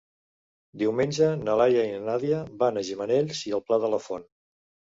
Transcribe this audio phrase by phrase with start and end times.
[0.81, 4.29] Diumenge na Laia i na Nàdia van a Gimenells i el Pla de la Font.